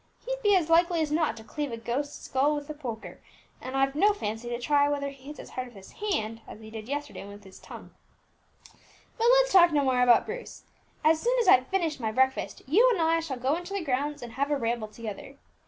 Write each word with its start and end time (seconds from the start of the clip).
He'd 0.25 0.41
be 0.41 0.55
as 0.55 0.67
likely 0.67 0.99
as 1.03 1.11
not 1.11 1.37
to 1.37 1.43
cleave 1.43 1.71
a 1.71 1.77
ghost's 1.77 2.25
skull 2.25 2.55
with 2.55 2.67
a 2.71 2.73
poker, 2.73 3.19
and 3.61 3.77
I've 3.77 3.93
no 3.93 4.13
fancy 4.13 4.49
to 4.49 4.57
try 4.57 4.89
whether 4.89 5.09
he 5.09 5.27
hits 5.27 5.37
as 5.39 5.51
hard 5.51 5.67
with 5.67 5.75
his 5.75 5.91
hand 5.91 6.41
as 6.47 6.59
he 6.59 6.69
yesterday 6.69 7.21
did 7.21 7.29
with 7.29 7.43
his 7.43 7.59
tongue. 7.59 7.91
But 9.19 9.27
let's 9.31 9.53
talk 9.53 9.71
no 9.71 9.83
more 9.83 10.01
about 10.01 10.25
Bruce. 10.25 10.63
As 11.03 11.21
soon 11.21 11.37
as 11.39 11.47
I've 11.47 11.67
finished 11.67 11.99
my 11.99 12.11
breakfast, 12.11 12.63
you 12.65 12.89
and 12.91 12.99
I 12.99 13.19
shall 13.19 13.37
go 13.37 13.53
into 13.55 13.75
the 13.75 13.85
grounds 13.85 14.23
and 14.23 14.31
have 14.33 14.49
a 14.49 14.57
ramble 14.57 14.87
together. 14.87 15.37